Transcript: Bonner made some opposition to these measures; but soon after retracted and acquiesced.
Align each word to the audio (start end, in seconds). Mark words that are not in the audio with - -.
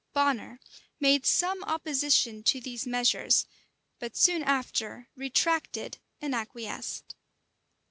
Bonner 0.13 0.59
made 0.99 1.27
some 1.27 1.63
opposition 1.65 2.41
to 2.41 2.59
these 2.59 2.87
measures; 2.87 3.45
but 3.99 4.17
soon 4.17 4.41
after 4.41 5.09
retracted 5.15 5.99
and 6.19 6.33
acquiesced. 6.33 7.13